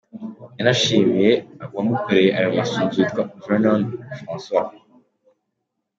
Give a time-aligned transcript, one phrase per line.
[0.57, 1.31] Yanashimiye
[1.71, 3.81] uwamukoreye ayo masunzu witwa Vernon
[4.17, 4.73] Francois.